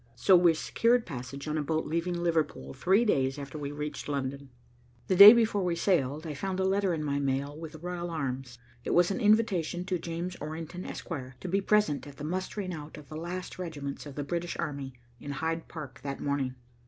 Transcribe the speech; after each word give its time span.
So 0.15 0.35
we 0.35 0.55
secured 0.55 1.05
passage 1.05 1.47
on 1.47 1.59
a 1.59 1.61
boat 1.61 1.85
leaving 1.85 2.15
Liverpool 2.15 2.73
three 2.73 3.05
days 3.05 3.37
after 3.37 3.59
we 3.59 3.71
reached 3.71 4.09
London. 4.09 4.49
The 5.05 5.15
day 5.15 5.31
before 5.31 5.63
we 5.63 5.75
sailed, 5.75 6.25
I 6.25 6.33
found 6.33 6.59
a 6.59 6.63
letter 6.63 6.91
in 6.91 7.03
my 7.03 7.19
mail 7.19 7.55
with 7.55 7.73
the 7.73 7.77
royal 7.77 8.09
arms. 8.09 8.57
It 8.83 8.95
was 8.95 9.11
an 9.11 9.19
invitation 9.19 9.85
to 9.85 9.99
James 9.99 10.35
Orrington, 10.37 10.85
Esq., 10.85 11.09
to 11.39 11.47
be 11.47 11.61
present 11.61 12.07
at 12.07 12.17
the 12.17 12.23
mustering 12.23 12.73
out 12.73 12.97
of 12.97 13.09
the 13.09 13.15
last 13.15 13.59
regiments 13.59 14.07
of 14.07 14.15
the 14.15 14.23
British 14.23 14.57
army 14.57 14.95
in 15.19 15.33
Hyde 15.33 15.67
Park 15.67 15.99
that 16.01 16.19
morning. 16.19 16.55